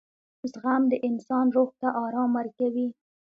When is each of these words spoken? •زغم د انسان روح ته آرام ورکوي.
•زغم 0.51 0.83
د 0.91 0.93
انسان 1.07 1.45
روح 1.55 1.69
ته 1.79 1.87
آرام 2.05 2.29
ورکوي. 2.39 2.87